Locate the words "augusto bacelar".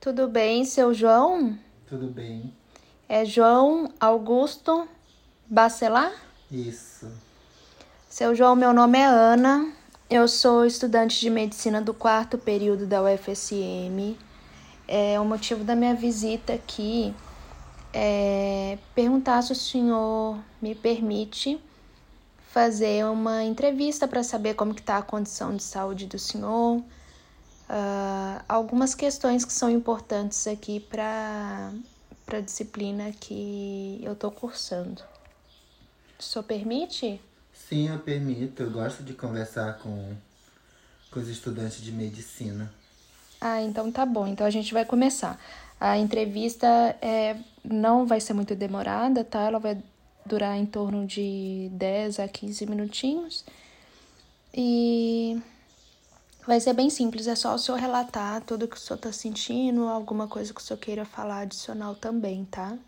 4.00-6.10